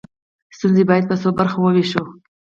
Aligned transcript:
ستونزه 0.55 0.83
باید 0.89 1.05
په 1.09 1.15
څو 1.21 1.29
برخو 1.39 1.57
وویشو. 1.61 2.03